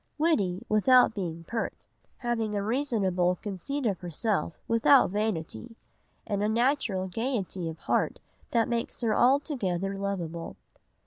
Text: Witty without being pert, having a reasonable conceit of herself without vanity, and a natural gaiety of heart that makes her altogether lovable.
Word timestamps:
Witty 0.17 0.65
without 0.67 1.13
being 1.13 1.43
pert, 1.43 1.85
having 2.17 2.55
a 2.55 2.63
reasonable 2.63 3.35
conceit 3.35 3.85
of 3.85 3.99
herself 3.99 4.57
without 4.67 5.11
vanity, 5.11 5.75
and 6.25 6.41
a 6.41 6.49
natural 6.49 7.07
gaiety 7.07 7.69
of 7.69 7.77
heart 7.77 8.19
that 8.49 8.67
makes 8.67 8.99
her 9.01 9.15
altogether 9.15 9.95
lovable. 9.95 10.55